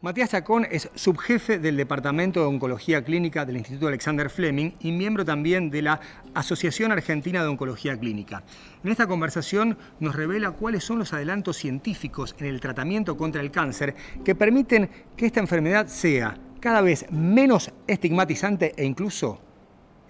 Matías 0.00 0.30
Chacón 0.30 0.64
es 0.70 0.88
subjefe 0.94 1.58
del 1.58 1.76
Departamento 1.76 2.38
de 2.38 2.46
Oncología 2.46 3.02
Clínica 3.02 3.44
del 3.44 3.56
Instituto 3.56 3.88
Alexander 3.88 4.30
Fleming 4.30 4.70
y 4.78 4.92
miembro 4.92 5.24
también 5.24 5.70
de 5.70 5.82
la 5.82 5.98
Asociación 6.34 6.92
Argentina 6.92 7.42
de 7.42 7.48
Oncología 7.48 7.98
Clínica. 7.98 8.44
En 8.84 8.92
esta 8.92 9.08
conversación 9.08 9.76
nos 9.98 10.14
revela 10.14 10.52
cuáles 10.52 10.84
son 10.84 11.00
los 11.00 11.12
adelantos 11.12 11.56
científicos 11.56 12.36
en 12.38 12.46
el 12.46 12.60
tratamiento 12.60 13.16
contra 13.16 13.40
el 13.40 13.50
cáncer 13.50 13.96
que 14.24 14.36
permiten 14.36 14.88
que 15.16 15.26
esta 15.26 15.40
enfermedad 15.40 15.88
sea 15.88 16.38
cada 16.60 16.80
vez 16.80 17.10
menos 17.10 17.72
estigmatizante 17.88 18.74
e 18.76 18.84
incluso, 18.84 19.40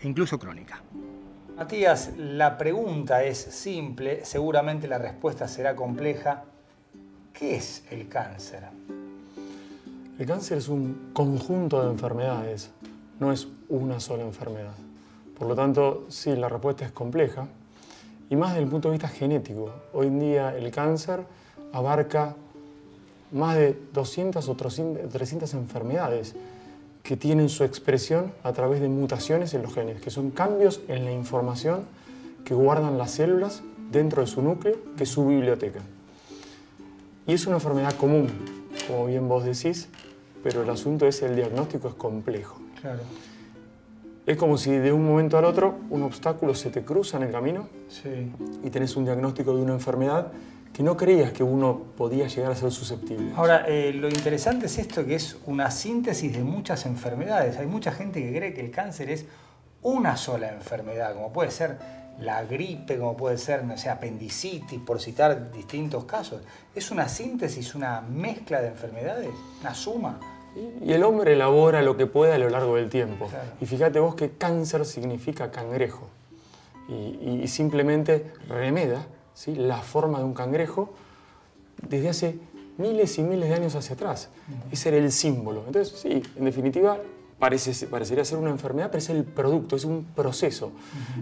e 0.03 0.07
incluso 0.07 0.39
crónica. 0.39 0.83
Matías, 1.57 2.13
la 2.19 2.59
pregunta 2.59 3.25
es 3.25 3.39
simple, 3.39 4.23
seguramente 4.27 4.87
la 4.87 4.99
respuesta 4.99 5.49
será 5.49 5.75
compleja. 5.75 6.45
¿Qué 7.33 7.57
es 7.57 7.85
el 7.91 8.07
cáncer? 8.07 8.65
El 10.19 10.27
cáncer 10.27 10.59
es 10.59 10.69
un 10.69 11.11
conjunto 11.13 11.81
de 11.81 11.93
enfermedades, 11.93 12.71
no 13.21 13.31
es 13.31 13.47
una 13.69 14.01
sola 14.01 14.25
enfermedad. 14.25 14.75
Por 15.39 15.47
lo 15.47 15.55
tanto, 15.55 16.07
sí, 16.09 16.35
la 16.35 16.49
respuesta 16.49 16.85
es 16.85 16.91
compleja 16.91 17.47
y 18.29 18.35
más 18.35 18.51
desde 18.51 18.65
el 18.65 18.69
punto 18.69 18.89
de 18.89 18.95
vista 18.95 19.07
genético. 19.07 19.71
Hoy 19.93 20.09
en 20.09 20.19
día 20.19 20.57
el 20.57 20.73
cáncer 20.73 21.21
abarca 21.73 22.35
más 23.31 23.55
de 23.55 23.79
200 23.93 24.49
o 24.49 24.57
300 24.57 25.55
enfermedades 25.55 26.35
que 27.05 27.17
tienen 27.17 27.49
su 27.49 27.63
expresión 27.63 28.33
a 28.43 28.53
través 28.53 28.81
de 28.81 28.89
mutaciones 28.89 29.55
en 29.55 29.63
los 29.63 29.73
genes, 29.73 30.01
que 30.01 30.11
son 30.11 30.33
cambios 30.33 30.81
en 30.89 31.05
la 31.05 31.13
información 31.13 31.85
que 32.45 32.55
guardan 32.55 32.99
las 32.99 33.13
células 33.13 33.63
dentro 33.93 34.23
de 34.23 34.27
su 34.27 34.43
núcleo, 34.43 34.79
que 34.97 35.05
es 35.05 35.11
su 35.11 35.25
biblioteca. 35.25 35.81
Y 37.25 37.35
es 37.35 37.47
una 37.47 37.57
enfermedad 37.57 37.95
común, 37.95 38.29
como 38.89 39.07
bien 39.07 39.29
vos 39.29 39.45
decís, 39.45 39.89
pero 40.43 40.63
el 40.63 40.71
asunto 40.71 41.07
es 41.07 41.23
el 41.23 41.37
diagnóstico 41.37 41.89
es 41.89 41.95
complejo. 41.95 42.59
Claro. 42.81 43.01
Es 44.27 44.37
como 44.37 44.59
si 44.59 44.71
de 44.73 44.93
un 44.93 45.07
momento 45.07 45.39
al 45.39 45.45
otro 45.47 45.77
un 45.91 46.03
obstáculo 46.03 46.55
se 46.55 46.71
te 46.71 46.85
cruza 46.85 47.17
en 47.17 47.23
el 47.25 47.33
camino 47.33 47.69
Sí. 47.89 48.31
y 48.63 48.71
tenés 48.71 48.95
un 48.97 49.05
diagnóstico 49.05 49.57
de 49.57 49.63
una 49.63 49.73
enfermedad 49.73 50.33
que 50.73 50.83
no 50.83 50.97
creías 50.99 51.33
que 51.33 51.43
uno 51.43 51.81
podía 51.97 52.29
llegar 52.29 52.53
a 52.53 52.55
ser 52.55 52.71
susceptible. 52.71 53.33
Ahora, 53.37 53.65
eh, 53.67 53.93
lo 53.95 54.07
interesante 54.09 54.67
es 54.67 54.79
esto, 54.79 55.05
que 55.07 55.15
es 55.15 55.39
una 55.47 55.71
síntesis 55.71 56.33
de 56.33 56.45
muchas 56.45 56.85
enfermedades. 56.85 57.57
Hay 57.57 57.67
mucha 57.67 57.91
gente 57.91 58.21
que 58.23 58.37
cree 58.37 58.53
que 58.53 58.61
el 58.61 58.71
cáncer 58.71 59.11
es 59.11 59.25
una 59.83 60.17
sola 60.17 60.53
enfermedad, 60.53 61.15
como 61.15 61.33
puede 61.33 61.51
ser 61.51 61.79
la 62.21 62.45
gripe, 62.45 62.99
como 62.99 63.17
puede 63.17 63.39
ser, 63.39 63.65
no 63.65 63.77
sé, 63.77 63.89
apendicitis, 63.89 64.81
por 64.81 65.01
citar 65.01 65.53
distintos 65.53 66.05
casos. 66.05 66.43
Es 66.75 66.91
una 66.91 67.09
síntesis, 67.09 67.75
una 67.75 68.01
mezcla 68.01 68.61
de 68.61 68.69
enfermedades, 68.69 69.31
una 69.61 69.75
suma. 69.75 70.19
Y 70.85 70.93
el 70.93 71.05
hombre 71.05 71.35
elabora 71.35 71.83
lo 71.83 71.97
que 71.97 72.07
puede 72.07 72.33
a 72.33 72.39
lo 72.39 72.49
largo 72.51 72.77
del 72.77 72.89
tiempo. 72.89 73.27
Claro. 73.27 73.51
Y 73.61 73.67
fíjate 73.67 74.01
vos 74.01 74.15
que 74.15 74.31
cáncer 74.31 74.85
significa 74.85 75.51
cangrejo. 75.51 76.09
Y, 76.89 77.41
y 77.43 77.49
simplemente 77.49 78.33
remeda 78.49 79.07
¿sí? 79.35 79.55
la 79.55 79.83
forma 79.83 80.19
de 80.19 80.25
un 80.25 80.35
cangrejo 80.35 80.95
desde 81.87 82.09
hace 82.09 82.39
miles 82.79 83.19
y 83.19 83.23
miles 83.23 83.49
de 83.51 83.55
años 83.55 83.75
hacia 83.75 83.95
atrás. 83.95 84.31
Ese 84.73 84.89
era 84.89 84.99
el 84.99 85.13
símbolo. 85.13 85.65
Entonces, 85.67 85.99
sí, 86.01 86.23
en 86.37 86.45
definitiva, 86.45 86.99
parece, 87.39 87.87
parecería 87.87 88.25
ser 88.25 88.39
una 88.39 88.51
enfermedad, 88.51 88.87
pero 88.91 88.99
es 88.99 89.11
el 89.11 89.25
producto, 89.25 89.77
es 89.77 89.85
un 89.85 90.05
proceso 90.05 90.73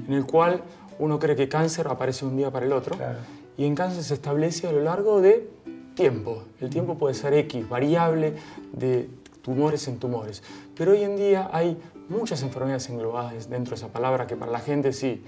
en 0.06 0.15
el 0.15 0.25
cual 0.26 0.62
uno 0.98 1.18
cree 1.18 1.36
que 1.36 1.48
cáncer 1.48 1.88
aparece 1.88 2.24
un 2.24 2.36
día 2.36 2.50
para 2.50 2.66
el 2.66 2.72
otro. 2.72 2.96
Claro. 2.96 3.18
Y 3.56 3.64
en 3.64 3.74
cáncer 3.74 4.02
se 4.02 4.14
establece 4.14 4.66
a 4.66 4.72
lo 4.72 4.82
largo 4.82 5.20
de 5.20 5.48
tiempo. 5.94 6.44
El 6.60 6.70
tiempo 6.70 6.96
puede 6.96 7.14
ser 7.14 7.34
X, 7.34 7.68
variable 7.68 8.34
de 8.72 9.08
tumores 9.42 9.88
en 9.88 9.98
tumores. 9.98 10.42
Pero 10.76 10.92
hoy 10.92 11.02
en 11.02 11.16
día 11.16 11.48
hay 11.52 11.78
muchas 12.08 12.42
enfermedades 12.42 12.88
englobadas 12.90 13.48
dentro 13.48 13.70
de 13.70 13.76
esa 13.76 13.88
palabra 13.88 14.26
que 14.26 14.36
para 14.36 14.52
la 14.52 14.60
gente 14.60 14.92
sí, 14.92 15.24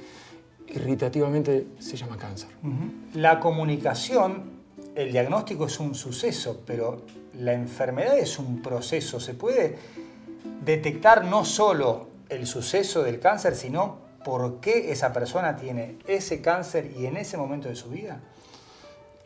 irritativamente 0.69 1.67
se 1.79 1.97
llama 1.97 2.17
cáncer. 2.17 2.51
La 3.15 3.41
comunicación, 3.41 4.59
el 4.95 5.13
diagnóstico 5.13 5.67
es 5.67 5.81
un 5.81 5.95
suceso, 5.95 6.63
pero 6.67 7.03
la 7.39 7.55
enfermedad 7.55 8.19
es 8.19 8.39
un 8.39 8.61
proceso. 8.61 9.21
¿Se 9.21 9.35
puede 9.35 9.79
detectar 10.65 11.25
no 11.25 11.45
solo 11.45 12.09
el 12.29 12.47
suceso 12.47 13.03
del 13.03 13.21
cáncer, 13.21 13.55
sino 13.55 14.08
por 14.25 14.61
qué 14.61 14.91
esa 14.93 15.13
persona 15.13 15.57
tiene 15.57 15.97
ese 16.07 16.41
cáncer 16.41 16.91
y 16.99 17.07
en 17.07 17.17
ese 17.17 17.37
momento 17.37 17.69
de 17.69 17.77
su 17.77 17.89
vida? 17.91 18.21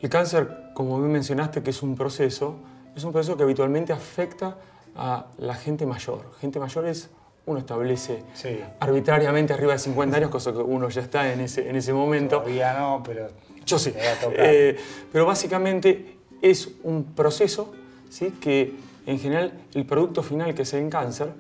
El 0.01 0.09
cáncer, 0.11 0.49
como 0.75 0.99
bien 0.99 1.13
mencionaste, 1.13 1.63
que 1.63 1.71
es 1.71 1.83
un 1.83 1.95
proceso, 1.95 2.57
es 2.97 3.05
un 3.05 3.13
proceso 3.13 3.37
que 3.37 3.45
habitualmente 3.45 3.93
afecta 3.93 4.57
a 4.97 5.27
la 5.39 5.55
gente 5.55 5.87
mayor. 5.87 6.33
Gente 6.41 6.59
mayor 6.59 6.87
es, 6.87 7.09
uno 7.47 7.59
establece 7.59 8.23
Sí. 8.35 8.61
arbitrariamente 8.81 9.53
arriba 9.53 9.73
de 9.73 9.79
50 9.79 10.17
años, 10.17 10.31
cosa 10.31 10.53
que 10.53 10.59
uno 10.59 10.89
ya 10.89 11.01
está 11.03 11.33
en 11.33 11.41
ese, 11.41 11.69
en 11.69 11.77
ese 11.77 11.93
momento. 11.93 12.39
Todavía 12.41 12.75
no, 12.79 13.03
pero 13.05 13.29
Yo 13.65 13.79
sí. 13.79 13.93
Eh, 14.33 14.77
pero 15.13 15.25
básicamente 15.25 16.19
es 16.43 16.69
un 16.83 17.05
proceso 17.15 17.73
¿sí? 18.11 18.33
que 18.41 18.75
en 19.07 19.19
general 19.21 19.53
el 19.75 19.87
producto 19.87 20.23
final 20.23 20.53
que 20.55 20.63
es 20.63 20.73
el 20.75 20.89
cáncer 20.91 21.33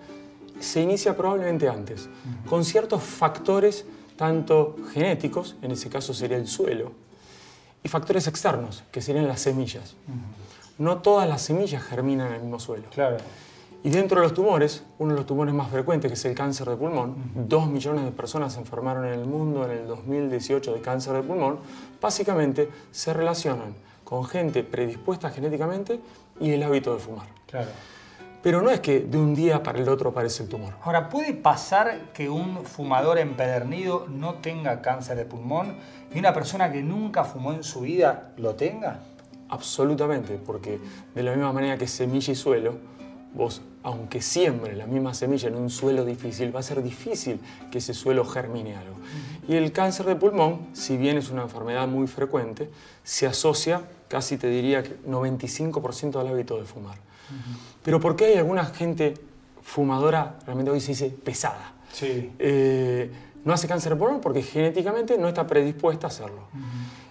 se 0.62 0.80
inicia 0.80 1.16
probablemente 1.16 1.68
antes, 1.68 2.08
con 2.48 2.64
ciertos 2.64 3.02
factores 3.02 3.84
tanto 4.16 4.76
genéticos, 4.92 5.56
en 5.62 5.72
ese 5.72 5.88
caso 5.88 6.14
sería 6.14 6.36
el 6.36 6.46
suelo, 6.46 6.92
y 7.82 7.88
factores 7.88 8.26
externos, 8.28 8.84
que 8.92 9.00
serían 9.00 9.26
las 9.26 9.40
semillas. 9.40 9.94
No 10.78 10.98
todas 10.98 11.28
las 11.28 11.42
semillas 11.42 11.82
germinan 11.82 12.28
en 12.28 12.34
el 12.34 12.40
mismo 12.42 12.58
suelo. 12.58 12.84
claro. 12.90 13.16
Y 13.84 13.90
dentro 13.90 14.20
de 14.20 14.26
los 14.26 14.32
tumores, 14.34 14.84
uno 15.00 15.10
de 15.10 15.16
los 15.16 15.26
tumores 15.26 15.52
más 15.52 15.68
frecuentes, 15.68 16.08
que 16.08 16.14
es 16.14 16.24
el 16.24 16.36
cáncer 16.36 16.68
de 16.68 16.76
pulmón, 16.76 17.16
dos 17.34 17.66
millones 17.66 18.04
de 18.04 18.12
personas 18.12 18.52
se 18.52 18.60
enfermaron 18.60 19.04
en 19.06 19.14
el 19.14 19.26
mundo 19.26 19.64
en 19.64 19.72
el 19.72 19.88
2018 19.88 20.74
de 20.74 20.80
cáncer 20.80 21.14
de 21.14 21.22
pulmón, 21.22 21.58
básicamente 22.00 22.68
se 22.92 23.12
relacionan 23.12 23.74
con 24.04 24.24
gente 24.24 24.62
predispuesta 24.62 25.30
genéticamente 25.30 25.98
y 26.38 26.52
el 26.52 26.62
hábito 26.62 26.94
de 26.94 27.00
fumar. 27.00 27.26
Claro. 27.48 27.70
Pero 28.42 28.60
no 28.60 28.70
es 28.70 28.80
que 28.80 29.00
de 29.00 29.18
un 29.18 29.34
día 29.34 29.62
para 29.62 29.78
el 29.78 29.88
otro 29.88 30.10
aparece 30.10 30.42
el 30.42 30.48
tumor. 30.48 30.74
Ahora, 30.82 31.08
¿puede 31.08 31.32
pasar 31.32 32.12
que 32.12 32.28
un 32.28 32.64
fumador 32.64 33.18
empedernido 33.18 34.06
no 34.08 34.34
tenga 34.34 34.82
cáncer 34.82 35.16
de 35.16 35.24
pulmón 35.24 35.76
y 36.12 36.18
una 36.18 36.34
persona 36.34 36.72
que 36.72 36.82
nunca 36.82 37.22
fumó 37.22 37.52
en 37.52 37.62
su 37.62 37.82
vida 37.82 38.32
lo 38.36 38.56
tenga? 38.56 38.98
Absolutamente, 39.48 40.40
porque 40.44 40.80
de 41.14 41.22
la 41.22 41.32
misma 41.32 41.52
manera 41.52 41.78
que 41.78 41.86
semilla 41.86 42.32
y 42.32 42.34
suelo, 42.34 42.78
vos, 43.32 43.62
aunque 43.84 44.20
siembre 44.20 44.74
la 44.74 44.86
misma 44.86 45.14
semilla 45.14 45.48
en 45.48 45.54
un 45.54 45.70
suelo 45.70 46.04
difícil, 46.04 46.54
va 46.54 46.60
a 46.60 46.64
ser 46.64 46.82
difícil 46.82 47.38
que 47.70 47.78
ese 47.78 47.94
suelo 47.94 48.24
germine 48.24 48.76
algo. 48.76 48.96
Y 49.46 49.54
el 49.54 49.70
cáncer 49.70 50.06
de 50.06 50.16
pulmón, 50.16 50.66
si 50.72 50.96
bien 50.96 51.16
es 51.16 51.30
una 51.30 51.42
enfermedad 51.42 51.86
muy 51.86 52.08
frecuente, 52.08 52.70
se 53.04 53.26
asocia, 53.26 53.82
casi 54.08 54.36
te 54.36 54.48
diría 54.48 54.82
que 54.82 54.98
95% 55.04 56.18
al 56.18 56.26
hábito 56.26 56.56
de 56.56 56.64
fumar. 56.64 57.11
Pero 57.82 58.00
¿por 58.00 58.16
qué 58.16 58.26
hay 58.26 58.36
alguna 58.36 58.64
gente 58.66 59.14
fumadora, 59.62 60.38
realmente 60.44 60.70
hoy 60.70 60.80
se 60.80 60.92
dice 60.92 61.10
pesada? 61.10 61.72
Sí. 61.92 62.32
Eh, 62.38 63.10
no 63.44 63.52
hace 63.52 63.66
cáncer 63.66 63.92
de 63.92 63.98
pulmón 63.98 64.20
porque 64.20 64.42
genéticamente 64.42 65.18
no 65.18 65.28
está 65.28 65.46
predispuesta 65.46 66.06
a 66.06 66.10
hacerlo. 66.10 66.42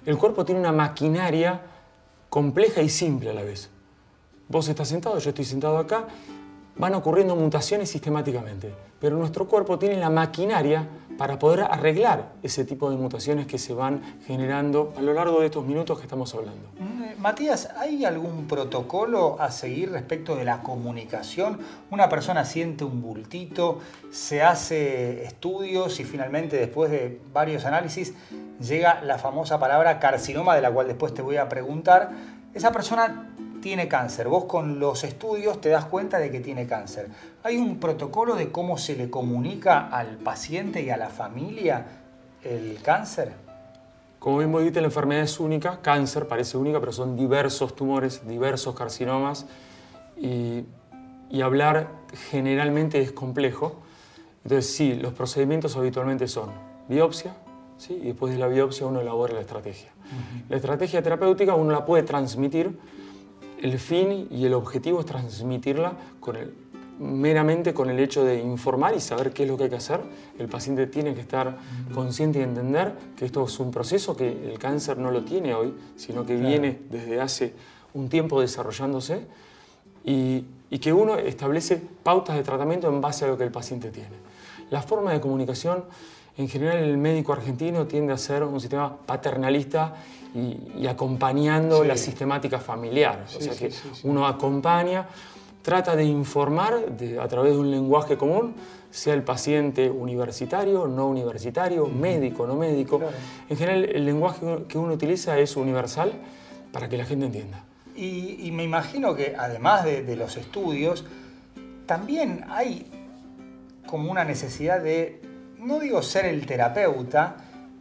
El 0.06 0.18
cuerpo 0.18 0.46
tiene 0.46 0.62
una 0.62 0.72
maquinaria 0.72 1.62
compleja 2.30 2.82
y 2.82 2.90
simple 2.90 3.30
a 3.30 3.34
la 3.34 3.44
vez. 3.44 3.70
Vos 4.48 4.68
estás 4.68 4.88
sentado, 4.88 5.18
yo 5.20 5.30
estoy 5.30 5.46
sentado 5.46 5.78
acá, 5.78 6.08
van 6.78 6.96
ocurriendo 6.96 7.36
mutaciones 7.36 7.90
sistemáticamente, 7.90 8.74
pero 9.00 9.18
nuestro 9.18 9.48
cuerpo 9.48 9.78
tiene 9.78 9.98
la 9.98 10.10
maquinaria 10.10 10.88
para 11.18 11.40
poder 11.40 11.62
arreglar 11.62 12.34
ese 12.44 12.66
tipo 12.66 12.90
de 12.90 12.98
mutaciones 12.98 13.48
que 13.48 13.58
se 13.58 13.74
van 13.74 14.02
generando 14.26 14.94
a 14.98 15.02
lo 15.02 15.14
largo 15.14 15.40
de 15.40 15.48
estos 15.48 15.66
minutos 15.66 15.98
que 15.98 16.04
estamos 16.04 16.34
hablando. 16.34 16.70
Mm, 16.80 17.22
Matías, 17.22 17.70
¿hay 17.78 18.06
algún 18.06 18.48
protocolo 18.48 19.38
a 19.40 19.52
seguir 19.52 19.92
respecto 19.92 20.36
de 20.36 20.44
la 20.46 20.64
comunicación? 20.64 21.60
Una 21.92 22.10
persona 22.10 22.46
siente 22.46 22.84
un 22.84 23.02
bultito, 23.02 23.80
se 24.12 24.42
hace 24.42 25.24
estudios 25.24 26.00
y 26.00 26.04
finalmente 26.04 26.58
después 26.58 26.92
de 26.92 27.20
varios 27.34 27.66
análisis 27.66 28.14
llega 28.60 29.02
la 29.04 29.18
famosa 29.18 29.60
palabra 29.60 30.00
carcinoma 30.00 30.56
de 30.56 30.62
la 30.62 30.72
cual 30.72 30.88
después 30.88 31.14
te 31.14 31.22
voy 31.22 31.38
a 31.38 31.48
preguntar. 31.50 32.12
Esa 32.54 32.72
persona 32.72 33.30
tiene 33.62 33.88
cáncer. 33.88 34.28
Vos 34.28 34.46
con 34.46 34.80
los 34.80 35.04
estudios 35.04 35.62
te 35.62 35.70
das 35.70 35.86
cuenta 35.86 36.20
de 36.20 36.32
que 36.32 36.40
tiene 36.40 36.68
cáncer. 36.68 37.08
¿Hay 37.44 37.58
un 37.58 37.80
protocolo 37.80 38.36
de 38.36 38.52
cómo 38.52 38.78
se 38.78 38.96
le 38.96 39.10
comunica 39.10 39.88
al 39.88 40.18
paciente 40.18 40.82
y 40.82 40.90
a 40.90 40.98
la 40.98 41.10
familia 41.10 41.86
el 42.44 42.82
cáncer? 42.82 43.34
Como 44.20 44.40
bien 44.40 44.52
dijiste, 44.52 44.82
la 44.82 44.88
enfermedad 44.88 45.24
es 45.24 45.40
única, 45.40 45.80
cáncer 45.82 46.28
parece 46.28 46.58
única, 46.58 46.80
pero 46.80 46.92
son 46.92 47.16
diversos 47.16 47.76
tumores, 47.76 48.28
diversos 48.28 48.76
carcinomas 48.76 49.46
y, 50.18 50.64
y 51.30 51.42
hablar 51.42 51.88
generalmente 52.30 53.02
es 53.02 53.12
complejo. 53.12 53.78
Entonces 54.44 54.72
sí, 54.72 54.94
los 54.96 55.14
procedimientos 55.14 55.76
habitualmente 55.78 56.28
son 56.28 56.52
biopsia, 56.88 57.34
¿sí? 57.78 57.94
y 57.94 58.08
después 58.08 58.34
de 58.34 58.40
la 58.40 58.48
biopsia 58.48 58.86
uno 58.86 59.02
elabora 59.02 59.34
la 59.34 59.42
estrategia. 59.42 59.90
La 60.50 60.58
estrategia 60.58 61.02
terapéutica 61.02 61.56
uno 61.56 61.72
la 61.72 61.86
puede 61.86 62.04
transmitir 62.04 62.78
el 63.62 63.80
fin 63.80 64.28
y 64.32 64.46
el 64.46 64.54
objetivo 64.54 65.00
es 65.00 65.06
transmitirla 65.06 65.94
meramente 67.00 67.74
con 67.74 67.90
el 67.90 68.00
hecho 68.00 68.24
de 68.24 68.40
informar 68.40 68.96
y 68.96 69.00
saber 69.00 69.34
qué 69.34 69.44
es 69.44 69.50
lo 69.50 69.58
que 69.58 69.66
hay 69.66 69.70
que 69.70 69.76
hacer. 69.76 70.02
El 70.38 70.48
paciente 70.48 70.86
tiene 70.88 71.14
que 71.16 71.22
estar 71.22 71.58
consciente 71.94 72.40
y 72.40 72.44
entender 72.44 72.94
que 73.16 73.26
esto 73.26 73.46
es 73.46 73.60
un 73.60 73.72
proceso 73.72 74.16
que 74.16 74.52
el 74.52 74.60
cáncer 74.60 74.98
no 74.98 75.12
lo 75.12 75.24
tiene 75.24 75.54
hoy, 75.54 75.74
sino 75.96 76.26
que 76.26 76.36
viene 76.36 76.80
desde 76.90 77.20
hace 77.20 77.54
un 77.94 78.08
tiempo 78.08 78.40
desarrollándose 78.40 79.26
y, 80.06 80.46
y 80.70 80.80
que 80.80 80.94
uno 80.94 81.18
establece 81.18 81.82
pautas 82.04 82.36
de 82.36 82.44
tratamiento 82.44 82.88
en 82.88 83.02
base 83.02 83.26
a 83.26 83.30
lo 83.30 83.38
que 83.38 83.44
el 83.44 83.52
paciente 83.52 83.90
tiene. 83.90 84.31
La 84.72 84.82
forma 84.82 85.12
de 85.12 85.22
comunicación 85.22 85.84
en 86.38 86.48
general 86.48 86.78
el 86.78 86.98
médico 86.98 87.34
argentino 87.34 87.86
tiende 87.88 88.14
a 88.14 88.18
ser 88.18 88.44
un 88.44 88.60
sistema 88.60 88.96
paternalista 89.06 89.94
y, 90.34 90.88
acompañando 90.88 91.84
la 91.84 91.98
sistemática 91.98 92.60
familiar. 92.60 93.26
o 93.28 93.42
sea 93.42 93.54
que 93.54 93.72
uno 94.04 94.26
acompaña, 94.26 95.08
trata 95.62 95.96
de 95.96 96.06
informar 96.06 96.86
a 97.22 97.28
través 97.28 97.54
de 97.54 97.60
un 97.60 97.70
lenguaje 97.70 98.18
común, 98.18 98.56
sea 98.90 99.14
el 99.14 99.24
paciente 99.24 99.90
universitario, 99.90 100.88
no 100.88 101.08
universitario, 101.08 101.88
médico, 101.88 102.48
no 102.48 102.56
médico. 102.56 103.02
En 103.50 103.58
general 103.58 103.86
el 103.86 104.06
lenguaje 104.06 104.64
que 104.70 104.78
uno 104.78 104.94
utiliza 104.94 105.38
es 105.38 105.58
universal 105.58 106.14
para 106.72 106.88
que 106.88 106.98
la 106.98 107.06
gente 107.06 107.26
entienda. 107.26 107.64
Y, 107.94 108.50
me 108.54 108.64
imagino 108.64 109.16
que 109.16 109.36
además 109.38 109.84
de, 109.84 110.02
de 110.02 110.16
los 110.16 110.38
estudios, 110.38 111.04
también 111.86 112.46
hay 112.50 112.86
como 113.86 114.12
una 114.12 114.24
necesidad 114.24 114.82
de 114.82 115.22
no 115.58 115.80
digo 115.80 116.02
ser 116.02 116.26
el 116.26 116.46
terapeuta, 116.46 117.38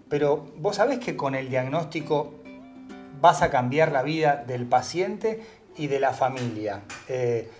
pero 0.09 0.47
vos 0.59 0.77
sabés 0.77 0.99
que 0.99 1.17
con 1.17 1.35
el 1.35 1.49
diagnóstico 1.49 2.35
vas 3.21 3.43
a 3.43 3.51
cambiar 3.51 3.93
la 3.93 4.03
vida 4.03 4.45
del 4.47 4.67
paciente 4.67 5.43
y 5.77 5.87
de 5.87 6.01
la 6.01 6.13
familia. 6.13 6.83
Eh, 7.09 7.51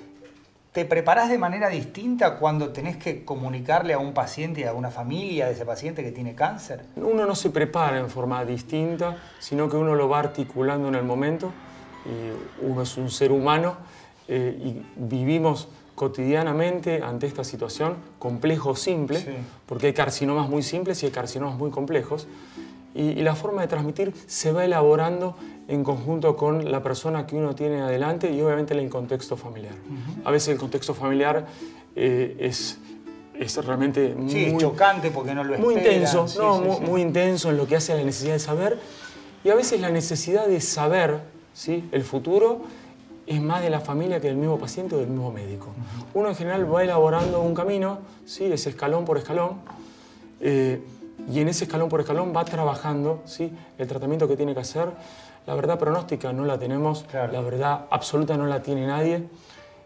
¿Te 0.73 0.85
preparás 0.85 1.29
de 1.29 1.39
manera 1.39 1.69
distinta 1.69 2.39
cuando 2.39 2.71
tenés 2.71 2.97
que 2.97 3.25
comunicarle 3.25 3.93
a 3.93 3.99
un 3.99 4.15
paciente 4.15 4.61
y 4.61 4.65
a 4.65 4.73
una 4.73 4.91
familia 4.91 5.47
de 5.47 5.53
ese 5.53 5.65
paciente 5.65 6.05
que 6.05 6.13
tiene 6.13 6.37
cáncer? 6.37 6.85
Uno 6.95 7.27
no 7.27 7.35
se 7.35 7.51
prepara 7.51 7.99
en 7.99 8.09
forma 8.09 8.45
distinta, 8.45 9.17
sino 9.41 9.69
que 9.69 9.77
uno 9.77 9.97
lo 9.97 10.09
va 10.09 10.21
articulando 10.21 10.87
en 10.87 10.95
el 10.95 11.03
momento. 11.03 11.53
Y 12.07 12.65
uno 12.65 12.83
es 12.83 12.97
un 12.97 13.11
ser 13.11 13.33
humano 13.33 13.79
eh, 14.29 14.57
y 14.63 14.87
vivimos 14.97 15.69
cotidianamente 16.01 17.03
ante 17.03 17.27
esta 17.27 17.45
situación, 17.45 17.97
complejo 18.19 18.71
o 18.71 18.75
simple, 18.75 19.23
porque 19.67 19.89
hay 19.89 19.93
carcinomas 19.93 20.49
muy 20.49 20.63
simples 20.63 21.03
y 21.03 21.07
hay 21.07 21.13
carcinomas 21.13 21.59
muy 21.59 21.71
complejos, 21.71 22.27
y, 22.95 23.17
la 23.17 23.35
forma 23.35 23.61
de 23.61 23.69
transmitir 23.69 24.15
se 24.27 24.51
va 24.51 24.65
elaborando 24.65 25.37
en 25.69 25.85
conjunto 25.85 26.37
con 26.37 26.73
la 26.73 26.83
persona 26.83 27.27
que 27.27 27.37
uno 27.37 27.55
tiene 27.55 27.83
adelante 27.83 28.33
y 28.33 28.41
obviamente 28.41 28.73
en 28.73 28.81
el 28.81 28.89
contexto 28.89 29.37
familiar. 29.37 29.75
A 30.25 30.31
veces 30.31 30.49
el 30.49 30.59
contexto 30.59 30.95
familiar 30.95 31.45
eh, 31.95 32.35
es, 32.41 32.79
es 33.39 33.63
realmente 33.63 34.15
muy 34.15 34.57
chocante 34.57 35.11
porque 35.11 35.35
no 35.35 35.45
lo 35.45 35.59
Muy 35.59 35.75
intenso, 35.75 36.27
muy, 36.65 36.81
muy, 36.81 37.03
intenso 37.03 37.51
en 37.51 37.59
lo 37.59 37.67
que 37.67 37.77
hace 37.77 37.93
a 37.93 37.97
la 37.97 38.05
necesidad 38.05 38.33
de 38.33 38.39
saber 38.39 38.79
y 39.45 39.51
a 39.51 39.55
veces 39.55 39.79
la 39.83 39.91
necesidad 39.91 40.47
de 40.47 40.63
saber 40.63 41.21
¿sí? 41.53 41.85
el 41.93 42.05
futuro 42.05 42.63
es 43.31 43.41
más 43.41 43.63
de 43.63 43.71
la 43.71 43.79
familia 43.79 44.21
que 44.21 44.27
del 44.27 44.37
mismo 44.37 44.59
paciente 44.59 44.97
o 44.97 44.99
del 44.99 45.07
mismo 45.07 45.31
médico. 45.31 45.69
Uno 46.15 46.31
en 46.31 46.35
general 46.35 46.75
va 46.75 46.83
elaborando 46.83 47.41
un 47.41 47.55
camino, 47.55 48.01
¿sí? 48.27 48.47
es 48.47 48.67
escalón 48.67 49.05
por 49.05 49.19
escalón, 49.19 49.61
eh, 50.41 50.83
y 51.33 51.39
en 51.39 51.49
ese 51.49 51.63
escalón 51.63 51.89
por 51.89 52.01
escalón 52.01 52.33
va 52.37 52.45
trabajando 52.45 53.23
¿sí? 53.27 53.53
el 53.79 53.87
tratamiento 53.87 54.27
que 54.27 54.37
tiene 54.37 54.53
que 54.53 54.59
hacer. 54.59 54.89
La 55.47 55.55
verdad 55.55 55.79
pronóstica 55.79 56.33
no 56.33 56.45
la 56.45 56.59
tenemos, 56.59 57.07
la 57.13 57.41
verdad 57.41 57.87
absoluta 57.91 58.37
no 58.37 58.47
la 58.47 58.63
tiene 58.63 58.85
nadie. 58.85 59.29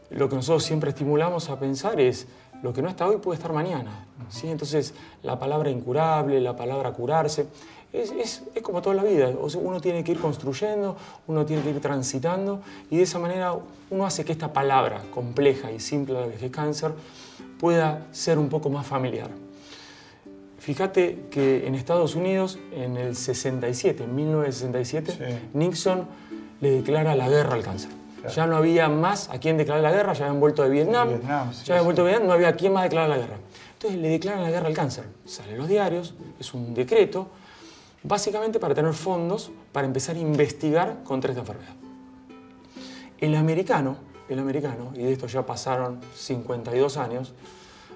Lo 0.09 0.31
que 0.31 0.37
nosotros 0.37 0.65
siempre 0.65 0.89
estimulamos 0.89 1.51
a 1.51 1.59
pensar 1.59 2.01
es, 2.01 2.27
lo 2.63 2.73
que 2.73 2.81
no 2.81 2.89
está 2.89 3.07
hoy 3.07 3.19
puede 3.19 3.37
estar 3.37 3.53
mañana. 3.53 4.07
¿sí? 4.31 4.49
Entonces, 4.49 4.95
la 5.23 5.39
palabra 5.39 5.69
incurable, 5.69 6.41
la 6.41 6.57
palabra 6.57 6.93
curarse, 6.93 7.47
es, 7.95 8.43
como 8.63 8.83
toda 8.83 8.97
la 8.97 9.05
vida. 9.05 9.29
uno 9.29 9.81
tiene 9.81 10.03
que 10.03 10.13
ir 10.13 10.19
construyendo, 10.19 10.97
uno 11.27 11.47
tiene 11.47 11.63
que 11.63 11.71
ir 11.71 11.81
transitando 11.81 12.61
y 12.91 12.97
de 12.97 13.03
esa 13.05 13.19
manera 13.19 13.57
uno 13.91 14.07
hace 14.07 14.25
que 14.25 14.33
esta 14.33 14.53
palabra 14.53 15.03
compleja 15.13 15.71
y 15.71 15.79
simple 15.79 16.19
es 16.41 16.51
cáncer 16.51 16.93
pueda 17.59 18.07
ser 18.11 18.39
un 18.39 18.49
poco 18.49 18.69
más 18.69 18.87
familiar. 18.87 19.31
Fíjate 20.59 21.27
que 21.31 21.67
en 21.67 21.75
Estados 21.75 22.15
Unidos, 22.15 22.59
en 22.73 22.97
el 22.97 23.15
67, 23.15 24.05
en 24.05 24.15
1967, 24.15 25.41
Nixon 25.53 26.07
le 26.61 26.71
declara 26.71 27.15
la 27.15 27.29
guerra 27.29 27.55
al 27.55 27.63
cáncer. 27.63 27.91
Ya 28.35 28.47
no 28.47 28.57
había 28.57 28.89
más 28.89 29.29
a 29.29 29.39
quien 29.39 29.59
declarar 29.59 29.83
la 29.83 29.93
guerra, 29.93 30.15
ya 30.15 30.25
habían 30.25 30.41
vuelto 30.41 30.63
de 30.63 30.71
Vietnam, 30.71 31.21
ya 31.65 31.75
habían 31.75 31.85
vuelto 31.85 32.03
de 32.03 32.13
Vietnam, 32.13 32.29
no 32.29 32.33
había 32.33 32.49
a 32.49 32.53
quien 32.55 32.73
más 32.73 32.85
declarar 32.85 33.11
la 33.11 33.19
guerra. 33.19 33.37
Entonces 33.75 34.01
le 34.01 34.09
declaran 34.09 34.43
la 34.43 34.51
guerra 34.51 34.67
al 34.67 34.73
cáncer. 34.73 35.05
Salen 35.27 35.59
los 35.59 35.69
diarios, 35.69 36.15
es 36.41 36.55
un 36.55 36.73
decreto, 36.73 37.29
básicamente 38.05 38.61
para 38.61 38.75
tener 38.75 38.93
fondos 38.93 39.51
para 39.73 39.87
empezar 39.87 40.15
a 40.15 40.21
investigar 40.21 41.03
contra 41.03 41.31
esta 41.31 41.41
enfermedad. 41.41 41.75
El 43.19 43.35
americano, 43.35 43.97
el 44.29 44.39
americano, 44.39 44.93
y 44.95 45.03
de 45.03 45.13
esto 45.13 45.27
ya 45.27 45.45
pasaron 45.45 46.01
52 46.15 46.97
años, 46.99 47.33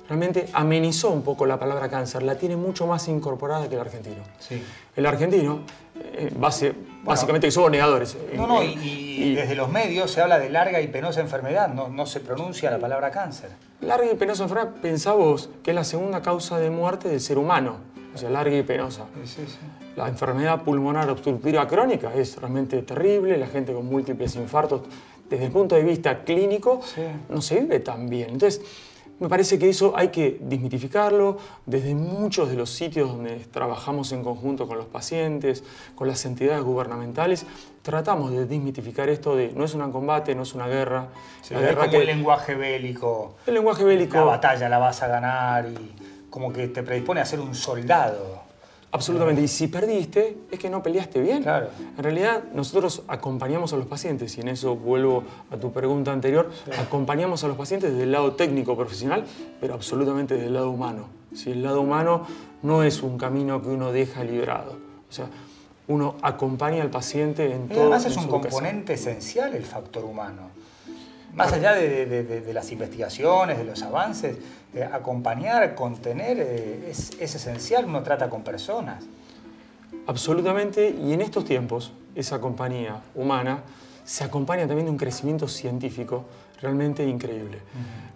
realmente 0.08 0.48
amenizó 0.54 1.10
un 1.10 1.22
poco 1.22 1.44
la 1.44 1.58
palabra 1.58 1.90
cáncer, 1.90 2.22
la 2.22 2.36
tiene 2.36 2.56
mucho 2.56 2.86
más 2.86 3.06
incorporada 3.08 3.68
que 3.68 3.74
el 3.74 3.80
argentino. 3.82 4.22
Sí. 4.38 4.62
El 4.96 5.04
argentino, 5.04 5.60
eh, 5.94 6.32
base, 6.34 6.74
básicamente 7.04 7.46
que 7.46 7.50
somos 7.50 7.70
negadores. 7.70 8.16
No, 8.34 8.46
no, 8.46 8.64
y, 8.64 9.34
desde 9.34 9.54
los 9.54 9.68
medios 9.68 10.10
se 10.10 10.22
habla 10.22 10.38
de 10.38 10.48
larga 10.48 10.80
y 10.80 10.88
penosa 10.88 11.20
enfermedad, 11.20 11.68
no, 11.68 11.88
no 11.88 12.06
se 12.06 12.20
pronuncia 12.20 12.70
la 12.70 12.78
palabra 12.78 13.10
cáncer. 13.10 13.50
Larga 13.82 14.10
y 14.10 14.14
penosa 14.14 14.44
enfermedad, 14.44 14.76
pensamos 14.80 15.50
que 15.62 15.72
es 15.72 15.74
la 15.74 15.84
segunda 15.84 16.22
causa 16.22 16.58
de 16.58 16.70
muerte 16.70 17.10
del 17.10 17.20
ser 17.20 17.36
humano, 17.36 17.76
o 18.14 18.18
sea, 18.18 18.30
larga 18.30 18.56
y 18.56 18.62
penosa. 18.62 19.04
Sí, 19.24 19.44
sí, 19.46 19.58
la 19.98 20.06
enfermedad 20.06 20.62
pulmonar 20.62 21.10
obstructiva 21.10 21.66
crónica 21.66 22.14
es 22.14 22.36
realmente 22.36 22.80
terrible, 22.82 23.36
la 23.36 23.48
gente 23.48 23.72
con 23.72 23.84
múltiples 23.86 24.36
infartos, 24.36 24.82
desde 25.28 25.46
el 25.46 25.50
punto 25.50 25.74
de 25.74 25.82
vista 25.82 26.22
clínico, 26.22 26.80
no 27.28 27.42
se 27.42 27.60
vive 27.60 27.80
tan 27.80 28.08
bien. 28.08 28.30
Entonces, 28.30 28.62
me 29.18 29.28
parece 29.28 29.58
que 29.58 29.68
eso 29.68 29.94
hay 29.96 30.08
que 30.08 30.38
desmitificarlo 30.40 31.38
desde 31.66 31.96
muchos 31.96 32.48
de 32.48 32.54
los 32.54 32.70
sitios 32.70 33.10
donde 33.10 33.40
trabajamos 33.50 34.12
en 34.12 34.22
conjunto 34.22 34.68
con 34.68 34.78
los 34.78 34.86
pacientes, 34.86 35.64
con 35.96 36.06
las 36.06 36.24
entidades 36.24 36.62
gubernamentales. 36.62 37.44
Tratamos 37.82 38.30
de 38.30 38.46
desmitificar 38.46 39.08
esto 39.08 39.34
de 39.34 39.50
no 39.52 39.64
es 39.64 39.74
un 39.74 39.90
combate, 39.90 40.36
no 40.36 40.44
es 40.44 40.54
una 40.54 40.68
guerra. 40.68 41.08
la 41.50 41.60
guerra 41.60 41.86
como 41.86 41.98
el 41.98 42.06
lenguaje 42.06 42.54
bélico. 42.54 43.34
El 43.48 43.54
lenguaje 43.54 43.82
bélico. 43.82 44.16
La 44.16 44.22
batalla 44.22 44.68
la 44.68 44.78
vas 44.78 45.02
a 45.02 45.08
ganar 45.08 45.66
y 45.68 45.92
como 46.30 46.52
que 46.52 46.68
te 46.68 46.84
predispone 46.84 47.20
a 47.20 47.24
ser 47.24 47.40
un 47.40 47.56
soldado. 47.56 48.47
Absolutamente. 48.90 49.42
Y 49.42 49.48
si 49.48 49.68
perdiste, 49.68 50.36
es 50.50 50.58
que 50.58 50.70
no 50.70 50.82
peleaste 50.82 51.20
bien. 51.20 51.42
Claro. 51.42 51.68
En 51.96 52.02
realidad, 52.02 52.44
nosotros 52.54 53.02
acompañamos 53.06 53.72
a 53.72 53.76
los 53.76 53.86
pacientes, 53.86 54.36
y 54.38 54.40
en 54.40 54.48
eso 54.48 54.76
vuelvo 54.76 55.24
a 55.50 55.56
tu 55.56 55.72
pregunta 55.72 56.12
anterior, 56.12 56.50
acompañamos 56.78 57.44
a 57.44 57.48
los 57.48 57.56
pacientes 57.56 57.90
desde 57.90 58.04
el 58.04 58.12
lado 58.12 58.32
técnico 58.32 58.76
profesional, 58.76 59.24
pero 59.60 59.74
absolutamente 59.74 60.34
desde 60.34 60.46
el 60.46 60.54
lado 60.54 60.70
humano. 60.70 61.06
Si 61.34 61.50
el 61.50 61.62
lado 61.62 61.82
humano 61.82 62.26
no 62.62 62.82
es 62.82 63.02
un 63.02 63.18
camino 63.18 63.62
que 63.62 63.68
uno 63.68 63.92
deja 63.92 64.24
librado. 64.24 64.72
O 65.08 65.12
sea, 65.12 65.26
uno 65.86 66.16
acompaña 66.22 66.82
al 66.82 66.90
paciente 66.90 67.52
en 67.52 67.68
todo. 67.68 67.80
Además, 67.80 68.06
es 68.06 68.16
un 68.16 68.28
componente 68.28 68.94
esencial 68.94 69.54
el 69.54 69.64
factor 69.64 70.04
humano. 70.04 70.50
Más 71.38 71.52
allá 71.52 71.72
de, 71.74 72.50
las 72.52 72.72
investigaciones, 72.72 73.58
de 73.58 73.64
los 73.64 73.80
avances, 73.84 74.36
eh, 74.74 74.82
acompañar, 74.82 75.76
contener, 75.76 76.36
eh, 76.40 76.90
es, 76.90 77.12
esencial, 77.20 77.84
uno 77.84 78.02
trata 78.02 78.28
con 78.28 78.42
personas. 78.42 79.04
Absolutamente, 80.08 80.90
y 80.90 81.12
en 81.12 81.20
estos 81.20 81.44
tiempos, 81.44 81.92
esa 82.16 82.40
compañía 82.40 83.02
humana 83.14 83.60
se 84.04 84.24
acompaña 84.24 84.66
también 84.66 84.86
de 84.86 84.90
un 84.90 84.96
crecimiento 84.96 85.46
científico 85.46 86.24
realmente 86.60 87.06
increíble. 87.06 87.60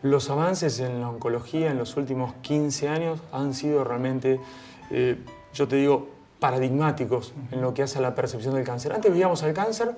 Los 0.02 0.28
avances 0.28 0.80
en 0.80 1.00
la 1.00 1.08
oncología 1.08 1.70
en 1.70 1.78
los 1.78 1.96
últimos 1.96 2.34
15 2.42 2.88
años 2.88 3.20
han 3.30 3.54
sido 3.54 3.84
realmente, 3.84 4.40
eh, 4.90 5.16
yo 5.54 5.68
te 5.68 5.76
digo, 5.76 6.08
paradigmáticos 6.40 7.34
en 7.52 7.60
lo 7.60 7.72
que 7.72 7.84
hace 7.84 7.98
a 7.98 8.00
la 8.00 8.16
percepción 8.16 8.56
del 8.56 8.64
cáncer. 8.64 8.92
Antes 8.92 9.12
veíamos 9.12 9.44
al 9.44 9.52
cáncer 9.52 9.94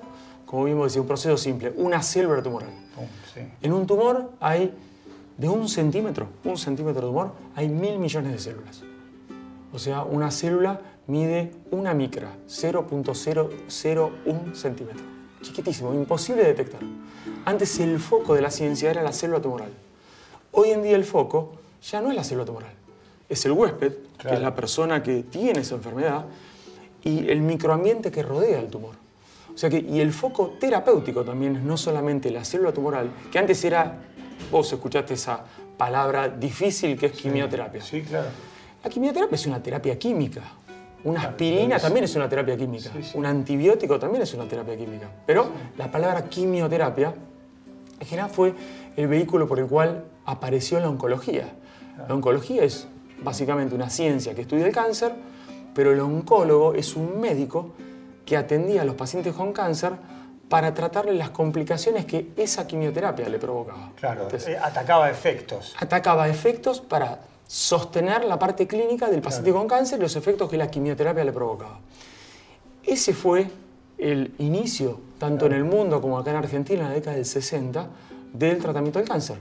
como 0.55 0.67
vimos 0.67 0.85
decir, 0.85 1.01
un 1.01 1.07
proceso 1.07 1.35
simple, 1.35 1.73
una 1.75 2.01
célula 2.01 2.41
tumoral. 2.41 2.69
En 3.61 3.73
un 3.73 3.85
tumor 3.85 4.31
hay, 4.39 4.73
de 5.37 5.49
un 5.49 5.67
centímetro, 5.67 6.29
un 6.45 6.57
centímetro 6.57 7.01
de 7.01 7.07
tumor, 7.07 7.33
hay 7.57 7.67
mil 7.67 7.99
millones 7.99 8.31
de 8.31 8.39
células. 8.39 8.81
O 9.73 9.79
sea, 9.79 10.03
una 10.03 10.31
célula 10.31 10.79
mide 11.07 11.51
una 11.71 11.93
micra, 11.93 12.37
0.001 12.47 14.55
centímetro. 14.55 15.03
Chiquitísimo, 15.41 15.93
imposible 15.93 16.43
de 16.43 16.47
detectar. 16.47 16.79
Antes 17.43 17.77
el 17.81 17.99
foco 17.99 18.33
de 18.33 18.41
la 18.41 18.49
ciencia 18.49 18.89
era 18.89 19.03
la 19.03 19.11
célula 19.11 19.41
tumoral. 19.41 19.73
Hoy 20.53 20.69
en 20.69 20.83
día 20.83 20.95
el 20.95 21.03
foco 21.03 21.55
ya 21.83 21.99
no 21.99 22.11
es 22.11 22.15
la 22.15 22.23
célula 22.23 22.45
tumoral, 22.45 22.71
es 23.27 23.45
el 23.45 23.51
huésped, 23.51 23.91
que 24.19 24.33
es 24.33 24.39
la 24.39 24.55
persona 24.55 25.03
que 25.03 25.23
tiene 25.23 25.59
esa 25.59 25.75
enfermedad, 25.75 26.27
y 27.03 27.29
el 27.29 27.41
microambiente 27.41 28.09
que 28.09 28.23
rodea 28.23 28.59
al 28.59 28.69
tumor. 28.69 29.03
O 29.55 29.57
sea 29.57 29.69
que, 29.69 29.79
y 29.79 30.01
el 30.01 30.11
foco 30.11 30.55
terapéutico 30.59 31.23
también 31.23 31.65
no 31.65 31.77
solamente 31.77 32.29
la 32.29 32.43
célula 32.43 32.73
tumoral, 32.73 33.09
que 33.31 33.39
antes 33.39 33.63
era, 33.63 33.99
vos 34.51 34.71
escuchaste 34.71 35.13
esa 35.13 35.45
palabra 35.77 36.27
difícil 36.27 36.99
que 36.99 37.05
es 37.05 37.13
quimioterapia. 37.13 37.81
Sí, 37.81 38.01
claro. 38.01 38.27
La 38.83 38.89
quimioterapia 38.89 39.35
es 39.35 39.45
una 39.47 39.63
terapia 39.63 39.97
química. 39.97 40.41
Una 41.05 41.21
aspirina 41.21 41.79
también 41.79 42.03
es 42.03 42.15
una 42.15 42.27
terapia 42.27 42.57
química. 42.57 42.89
Un 43.13 43.25
antibiótico 43.25 43.97
también 43.97 44.23
es 44.23 44.33
una 44.33 44.45
terapia 44.45 44.75
química. 44.75 45.09
Pero 45.25 45.47
la 45.77 45.89
palabra 45.89 46.25
quimioterapia, 46.25 47.13
en 47.99 48.07
general, 48.07 48.29
fue 48.29 48.53
el 48.97 49.07
vehículo 49.07 49.47
por 49.47 49.59
el 49.59 49.67
cual 49.67 50.03
apareció 50.25 50.79
la 50.81 50.89
oncología. 50.89 51.53
La 52.09 52.13
oncología 52.13 52.63
es 52.63 52.87
básicamente 53.23 53.73
una 53.73 53.89
ciencia 53.89 54.35
que 54.35 54.41
estudia 54.41 54.65
el 54.65 54.73
cáncer, 54.73 55.13
pero 55.73 55.93
el 55.93 55.99
oncólogo 56.01 56.73
es 56.73 56.95
un 56.95 57.21
médico 57.21 57.73
que 58.25 58.37
atendía 58.37 58.81
a 58.81 58.85
los 58.85 58.95
pacientes 58.95 59.33
con 59.33 59.53
cáncer 59.53 59.93
para 60.49 60.73
tratarle 60.73 61.13
las 61.13 61.31
complicaciones 61.31 62.05
que 62.05 62.31
esa 62.37 62.67
quimioterapia 62.67 63.27
le 63.29 63.39
provocaba. 63.39 63.91
Claro, 63.95 64.27
eh, 64.31 64.57
atacaba 64.61 65.09
efectos. 65.09 65.75
Atacaba 65.79 66.27
efectos 66.27 66.81
para 66.81 67.19
sostener 67.47 68.25
la 68.25 68.39
parte 68.39 68.67
clínica 68.67 69.09
del 69.09 69.21
paciente 69.21 69.51
con 69.51 69.67
cáncer 69.67 69.99
y 69.99 70.01
los 70.03 70.15
efectos 70.15 70.49
que 70.49 70.57
la 70.57 70.69
quimioterapia 70.69 71.23
le 71.23 71.31
provocaba. 71.31 71.79
Ese 72.83 73.13
fue 73.13 73.49
el 73.97 74.33
inicio, 74.39 74.99
tanto 75.17 75.45
en 75.45 75.53
el 75.53 75.63
mundo 75.63 76.01
como 76.01 76.17
acá 76.17 76.31
en 76.31 76.37
Argentina, 76.37 76.83
en 76.83 76.89
la 76.89 76.93
década 76.95 77.15
del 77.15 77.25
60, 77.25 77.87
del 78.33 78.59
tratamiento 78.59 78.99
del 78.99 79.07
cáncer, 79.07 79.37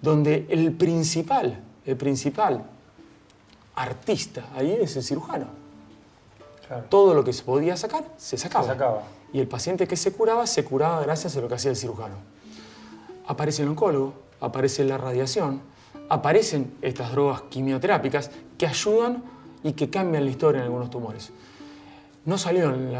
donde 0.00 0.46
el 0.48 0.72
principal, 0.72 1.60
el 1.84 1.96
principal 1.96 2.64
artista 3.74 4.48
ahí 4.54 4.76
es 4.80 4.96
el 4.96 5.02
cirujano. 5.02 5.61
Todo 6.88 7.14
lo 7.14 7.24
que 7.24 7.32
se 7.32 7.42
podía 7.42 7.76
sacar, 7.76 8.04
se 8.16 8.36
sacaba. 8.36 9.02
Y 9.32 9.40
el 9.40 9.48
paciente 9.48 9.86
que 9.86 9.96
se 9.96 10.12
curaba, 10.12 10.46
se 10.46 10.64
curaba 10.64 11.00
gracias 11.02 11.36
a 11.36 11.40
lo 11.40 11.48
que 11.48 11.54
hacía 11.54 11.70
el 11.70 11.76
cirujano. 11.76 12.16
Aparece 13.26 13.62
el 13.62 13.68
oncólogo, 13.68 14.14
aparece 14.40 14.84
la 14.84 14.98
radiación, 14.98 15.62
aparecen 16.08 16.74
estas 16.82 17.12
drogas 17.12 17.42
quimioterápicas 17.42 18.30
que 18.58 18.66
ayudan 18.66 19.22
y 19.62 19.72
que 19.72 19.88
cambian 19.90 20.24
la 20.24 20.30
historia 20.30 20.60
en 20.60 20.64
algunos 20.64 20.90
tumores. 20.90 21.32
No 22.24 22.38
salió 22.38 22.72
en, 22.72 22.92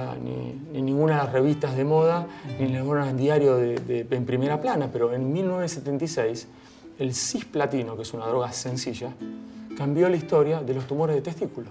ni, 0.72 0.82
ninguna 0.82 1.16
de 1.16 1.22
las 1.24 1.32
revistas 1.32 1.76
de 1.76 1.84
moda, 1.84 2.26
ni 2.58 2.64
en 2.64 2.72
ningún 2.72 3.16
diario 3.16 3.56
de, 3.56 4.06
en 4.10 4.26
primera 4.26 4.60
plana, 4.60 4.88
pero 4.92 5.12
en 5.12 5.32
1976 5.32 6.48
el 6.98 7.14
cisplatino, 7.14 7.96
que 7.96 8.02
es 8.02 8.14
una 8.14 8.26
droga 8.26 8.52
sencilla, 8.52 9.12
cambió 9.76 10.08
la 10.08 10.16
historia 10.16 10.60
de 10.60 10.74
los 10.74 10.86
tumores 10.86 11.16
de 11.16 11.22
testículo. 11.22 11.68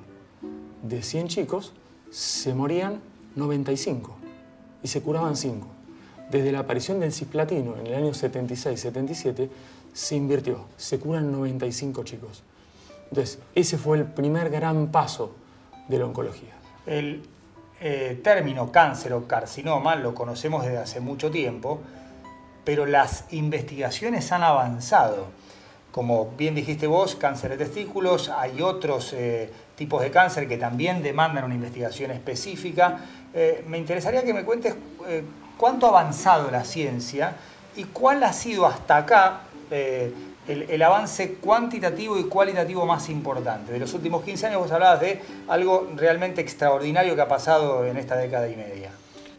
De 0.82 1.02
100 1.02 1.28
chicos, 1.28 1.74
se 2.12 2.54
morían 2.54 3.02
95 3.36 4.16
y 4.84 4.88
se 4.88 5.02
curaban 5.02 5.36
5. 5.36 5.66
Desde 6.30 6.52
la 6.52 6.60
aparición 6.60 7.00
del 7.00 7.12
cisplatino 7.12 7.78
en 7.78 7.88
el 7.88 7.96
año 7.96 8.12
76-77 8.12 9.50
se 9.94 10.16
invirtió, 10.16 10.66
se 10.78 11.00
curan 11.00 11.32
95 11.32 12.04
chicos. 12.04 12.44
Entonces, 13.10 13.40
ese 13.56 13.78
fue 13.78 13.98
el 13.98 14.06
primer 14.06 14.50
gran 14.50 14.92
paso 14.92 15.36
de 15.88 16.00
la 16.00 16.06
oncología. 16.06 16.54
El 16.86 17.24
eh, 17.82 18.20
término 18.24 18.72
cáncer 18.72 19.14
o 19.14 19.28
carcinoma 19.28 19.96
lo 19.96 20.14
conocemos 20.14 20.64
desde 20.64 20.78
hace 20.78 21.00
mucho 21.00 21.32
tiempo, 21.32 21.82
pero 22.64 22.86
las 22.86 23.26
investigaciones 23.32 24.32
han 24.32 24.44
avanzado. 24.44 25.28
Como 25.92 26.32
bien 26.38 26.56
dijiste 26.56 26.88
vos, 26.88 27.16
cáncer 27.16 27.52
de 27.52 27.58
testículos, 27.58 28.30
hay 28.30 28.62
otros 28.62 29.12
eh, 29.12 29.50
tipos 29.76 30.02
de 30.02 30.10
cáncer 30.10 30.48
que 30.48 30.58
también 30.58 31.04
demandan 31.04 31.44
una 31.44 31.56
investigación 31.56 32.12
específica. 32.12 33.00
Eh, 33.34 33.66
me 33.68 33.78
interesaría 33.78 34.24
que 34.24 34.34
me 34.34 34.46
cuentes 34.46 34.74
eh, 35.08 35.24
cuánto 35.58 35.88
ha 35.88 35.90
avanzado 35.90 36.50
la 36.50 36.64
ciencia 36.64 37.36
y 37.76 37.84
cuál 37.84 38.24
ha 38.24 38.32
sido 38.32 38.66
hasta 38.66 38.98
acá 38.98 39.42
el, 39.70 40.82
avance 40.82 41.36
cuantitativo 41.36 42.18
y 42.18 42.24
cualitativo 42.24 42.86
más 42.86 43.10
importante. 43.10 43.74
De 43.74 43.80
los 43.80 43.94
últimos 43.94 44.24
15 44.24 44.48
años 44.48 44.62
vos 44.62 44.72
hablabas 44.72 45.02
de 45.02 45.22
algo 45.50 45.90
realmente 45.96 46.42
extraordinario 46.42 47.16
que 47.16 47.22
ha 47.22 47.28
pasado 47.28 47.86
en 47.86 47.98
esta 47.98 48.16
década 48.16 48.50
y 48.50 48.56
media 48.56 48.92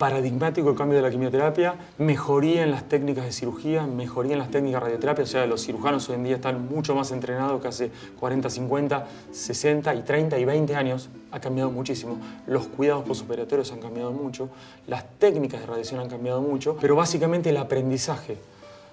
paradigmático 0.02 0.68
el 0.68 0.74
cambio 0.74 0.96
de 0.96 1.02
la 1.02 1.12
quimioterapia, 1.12 1.76
mejoría 1.98 2.64
en 2.64 2.72
las 2.72 2.88
técnicas 2.88 3.24
de 3.24 3.30
cirugía, 3.30 3.86
mejoría 3.86 4.32
en 4.32 4.40
las 4.40 4.50
técnicas 4.50 4.80
de 4.80 4.86
radioterapia, 4.86 5.22
o 5.22 5.26
sea, 5.28 5.46
los 5.46 5.64
cirujanos 5.64 6.08
hoy 6.08 6.16
en 6.16 6.24
día 6.24 6.34
están 6.34 6.66
mucho 6.66 6.96
más 6.96 7.12
entrenados 7.12 7.62
que 7.62 7.68
hace 7.68 7.92
40, 8.18 8.50
50, 8.50 9.06
60 9.30 9.94
y 9.94 10.02
30 10.02 10.40
y 10.40 10.44
20 10.44 10.74
años, 10.74 11.08
ha 11.30 11.38
cambiado 11.38 11.70
muchísimo. 11.70 12.18
Los 12.48 12.66
cuidados 12.66 13.04
postoperatorios 13.04 13.70
han 13.70 13.78
cambiado 13.78 14.10
mucho, 14.10 14.48
las 14.88 15.04
técnicas 15.20 15.60
de 15.60 15.66
radiación 15.66 16.00
han 16.00 16.08
cambiado 16.08 16.42
mucho, 16.42 16.76
pero 16.80 16.96
básicamente 16.96 17.50
el 17.50 17.56
aprendizaje 17.58 18.38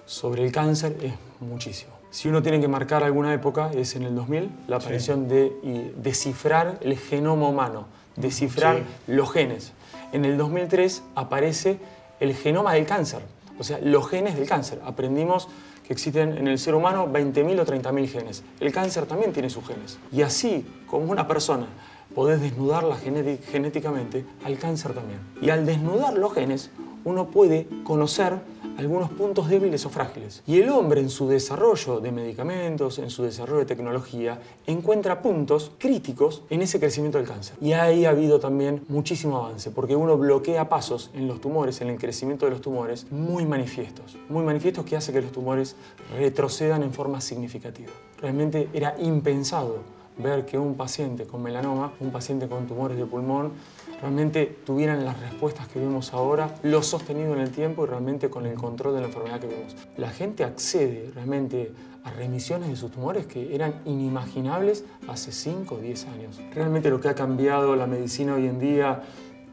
sobre 0.06 0.46
el 0.46 0.52
cáncer 0.52 0.96
es 1.02 1.14
muchísimo. 1.40 1.92
Si 2.12 2.30
uno 2.30 2.44
tiene 2.44 2.62
que 2.62 2.68
marcar 2.68 3.04
alguna 3.04 3.34
época, 3.34 3.72
es 3.74 3.96
en 3.96 4.04
el 4.04 4.14
2000, 4.14 4.52
la 4.68 4.76
aparición 4.76 5.28
de 5.28 5.92
descifrar 5.98 6.78
el 6.82 6.96
genoma 7.00 7.48
humano, 7.48 7.88
descifrar 8.16 8.84
los 9.08 9.32
genes 9.32 9.74
en 10.12 10.26
el 10.26 10.38
2003 10.38 11.04
aparece 11.16 11.80
el 12.20 12.36
genoma 12.36 12.74
del 12.74 12.86
cáncer, 12.86 13.22
o 13.58 13.64
sea, 13.64 13.80
los 13.80 14.10
genes 14.10 14.36
del 14.36 14.48
cáncer. 14.48 14.82
Aprendimos 14.86 15.48
que 15.86 15.94
existen 15.94 16.38
en 16.38 16.48
el 16.48 16.60
ser 16.60 16.76
humano 16.76 17.08
20.000 17.08 17.60
o 17.60 17.66
30.000 17.66 18.08
genes. 18.08 18.44
El 18.60 18.72
cáncer 18.72 19.06
también 19.06 19.34
tiene 19.34 19.50
sus 19.50 19.66
genes. 19.66 19.98
Y 20.12 20.22
así 20.22 20.66
como 20.88 21.12
una 21.12 21.28
persona 21.28 21.68
podés 22.14 22.42
desnudarla 22.42 22.98
genéticamente, 22.98 24.26
al 24.44 24.58
cáncer 24.58 24.94
también. 24.94 25.20
Y 25.42 25.50
al 25.50 25.66
desnudar 25.66 26.14
los 26.14 26.34
genes, 26.34 26.70
uno 27.10 27.32
puede 27.32 27.68
conocer 27.84 28.40
algunos 28.78 29.10
puntos 29.10 29.50
débiles 29.50 29.86
o 29.86 29.90
frágiles. 29.90 30.44
Y 30.48 30.62
el 30.62 30.70
hombre 30.70 31.02
en 31.02 31.10
su 31.10 31.28
desarrollo 31.28 32.00
de 32.00 32.12
medicamentos, 32.12 33.00
en 33.00 33.10
su 33.10 33.24
desarrollo 33.24 33.60
de 33.60 33.66
tecnología, 33.66 34.40
encuentra 34.68 35.22
puntos 35.22 35.72
críticos 35.78 36.44
en 36.50 36.62
ese 36.62 36.80
crecimiento 36.80 37.18
del 37.18 37.28
cáncer. 37.28 37.58
Y 37.60 37.74
ahí 37.74 38.06
ha 38.06 38.12
habido 38.12 38.40
también 38.40 38.84
muchísimo 38.88 39.38
avance, 39.38 39.72
porque 39.72 39.96
uno 39.96 40.18
bloquea 40.18 40.70
pasos 40.70 41.12
en 41.14 41.28
los 41.28 41.42
tumores, 41.42 41.82
en 41.82 41.90
el 41.90 41.98
crecimiento 41.98 42.46
de 42.46 42.52
los 42.52 42.62
tumores, 42.62 43.12
muy 43.12 43.46
manifiestos. 43.46 44.18
Muy 44.30 44.44
manifiestos 44.44 44.86
que 44.86 44.96
hace 44.96 45.12
que 45.12 45.22
los 45.22 45.32
tumores 45.32 45.76
retrocedan 46.18 46.84
en 46.84 46.94
forma 46.94 47.20
significativa. 47.22 47.92
Realmente 48.22 48.70
era 48.74 48.96
impensado 49.00 49.99
ver 50.20 50.46
que 50.46 50.58
un 50.60 50.76
paciente 50.76 51.26
con 51.26 51.42
melanoma, 51.42 51.94
un 52.00 52.12
paciente 52.12 52.48
con 52.48 52.68
tumores 52.68 52.98
de 52.98 53.06
pulmón, 53.06 53.54
realmente 54.02 54.58
tuvieran 54.66 55.04
las 55.04 55.20
respuestas 55.20 55.68
que 55.68 55.80
vemos 55.80 56.14
ahora, 56.14 56.56
lo 56.64 56.84
sostenido 56.84 57.34
en 57.34 57.40
el 57.40 57.52
tiempo 57.52 57.84
y 57.84 57.88
realmente 57.88 58.30
con 58.30 58.46
el 58.46 58.56
control 58.56 58.96
de 58.96 59.02
la 59.02 59.08
enfermedad 59.08 59.40
que 59.40 59.48
vemos. 59.48 59.76
La 59.98 60.10
gente 60.10 60.44
accede 60.44 61.12
realmente 61.16 61.72
a 62.04 62.12
remisiones 62.12 62.70
de 62.70 62.76
sus 62.76 62.92
tumores 62.92 63.26
que 63.26 63.56
eran 63.56 63.82
inimaginables 63.86 64.86
hace 65.08 65.32
5 65.32 65.76
o 65.76 65.78
10 65.80 66.06
años. 66.08 66.42
Realmente 66.54 66.90
lo 66.90 67.00
que 67.00 67.10
ha 67.10 67.16
cambiado 67.16 67.76
la 67.76 67.88
medicina 67.88 68.36
hoy 68.36 68.48
en 68.48 68.60
día 68.60 69.04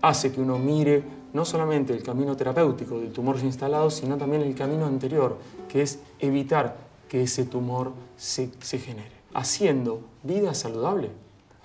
hace 0.02 0.32
que 0.32 0.40
uno 0.40 0.58
mire 0.58 1.02
no 1.32 1.44
solamente 1.44 1.92
el 1.92 2.02
camino 2.02 2.36
terapéutico 2.36 2.98
del 2.98 3.12
tumor 3.12 3.38
instalado, 3.42 3.90
sino 3.90 4.16
también 4.16 4.42
el 4.42 4.54
camino 4.54 4.86
anterior, 4.86 5.38
que 5.68 5.82
es 5.82 6.00
evitar 6.18 6.76
que 7.08 7.22
ese 7.22 7.44
tumor 7.44 7.92
se, 8.16 8.50
se 8.60 8.78
genere. 8.78 9.15
Haciendo 9.36 10.00
vida 10.22 10.54
saludable, 10.54 11.10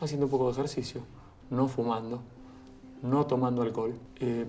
haciendo 0.01 0.25
un 0.25 0.29
poco 0.29 0.47
de 0.47 0.51
ejercicio, 0.51 0.99
no 1.49 1.69
fumando, 1.69 2.19
no 3.01 3.25
tomando 3.25 3.61
alcohol, 3.61 3.93
eh, 4.19 4.45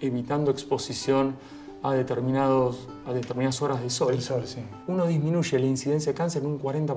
evitando 0.00 0.50
exposición 0.50 1.36
a, 1.82 1.92
determinados, 1.92 2.88
a 3.06 3.12
determinadas 3.12 3.60
horas 3.60 3.82
de 3.82 3.90
sol, 3.90 4.18
sol 4.22 4.46
sí. 4.46 4.60
uno 4.86 5.06
disminuye 5.06 5.58
la 5.58 5.66
incidencia 5.66 6.12
de 6.12 6.16
cáncer 6.16 6.44
en 6.44 6.48
un 6.48 6.58
40%. 6.58 6.94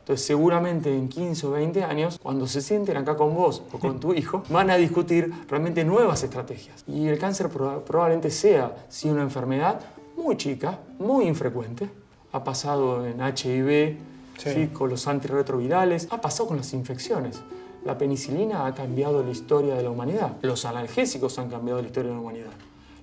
Entonces 0.00 0.26
seguramente 0.26 0.92
en 0.92 1.08
15 1.08 1.46
o 1.46 1.50
20 1.52 1.84
años, 1.84 2.18
cuando 2.20 2.48
se 2.48 2.60
sienten 2.60 2.96
acá 2.96 3.16
con 3.16 3.36
vos 3.36 3.62
o 3.70 3.78
con 3.78 4.00
tu 4.00 4.14
hijo, 4.14 4.42
van 4.50 4.68
a 4.68 4.76
discutir 4.76 5.32
realmente 5.48 5.84
nuevas 5.84 6.24
estrategias. 6.24 6.82
Y 6.88 7.06
el 7.06 7.20
cáncer 7.20 7.50
probablemente 7.50 8.32
sea, 8.32 8.86
si 8.88 9.08
una 9.08 9.22
enfermedad 9.22 9.78
muy 10.16 10.36
chica, 10.36 10.80
muy 10.98 11.28
infrecuente, 11.28 11.88
ha 12.32 12.42
pasado 12.42 13.06
en 13.06 13.20
HIV, 13.20 14.07
sí. 14.38 14.68
con 14.68 14.90
los 14.90 15.06
antirretrovirales, 15.06 16.08
ha 16.10 16.20
pasado 16.20 16.48
con 16.48 16.56
las 16.56 16.72
infecciones. 16.72 17.42
La 17.84 17.96
penicilina 17.96 18.66
ha 18.66 18.74
cambiado 18.74 19.22
la 19.22 19.30
historia 19.30 19.74
de 19.74 19.82
la 19.82 19.90
humanidad. 19.90 20.36
Los 20.42 20.64
analgésicos 20.64 21.38
han 21.38 21.48
cambiado 21.48 21.80
la 21.80 21.86
historia 21.86 22.10
de 22.10 22.16
la 22.16 22.20
humanidad. 22.20 22.50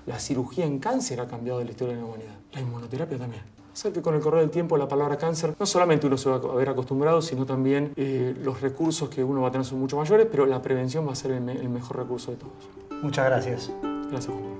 La 0.05 0.19
cirugía 0.19 0.65
en 0.65 0.79
cáncer 0.79 1.19
ha 1.19 1.27
cambiado 1.27 1.63
la 1.63 1.71
historia 1.71 1.95
de 1.95 2.01
la 2.01 2.07
humanidad. 2.07 2.35
La 2.53 2.61
inmunoterapia 2.61 3.17
también. 3.17 3.41
O 3.83 3.91
que 3.91 4.01
con 4.01 4.15
el 4.15 4.21
correr 4.21 4.41
del 4.41 4.51
tiempo 4.51 4.77
la 4.77 4.87
palabra 4.87 5.17
cáncer 5.17 5.53
no 5.59 5.65
solamente 5.65 6.07
uno 6.07 6.17
se 6.17 6.29
va 6.29 6.35
a 6.37 6.55
ver 6.55 6.69
acostumbrado, 6.69 7.21
sino 7.21 7.45
también 7.45 7.91
eh, 7.97 8.33
los 8.41 8.61
recursos 8.61 9.09
que 9.09 9.23
uno 9.23 9.41
va 9.41 9.49
a 9.49 9.51
tener 9.51 9.65
son 9.65 9.79
mucho 9.79 9.97
mayores, 9.97 10.27
pero 10.31 10.45
la 10.45 10.61
prevención 10.61 11.05
va 11.05 11.11
a 11.11 11.15
ser 11.15 11.31
el, 11.31 11.49
el 11.49 11.69
mejor 11.69 11.97
recurso 11.97 12.31
de 12.31 12.37
todos. 12.37 12.53
Muchas 13.01 13.25
gracias. 13.25 13.71
Gracias. 14.09 14.54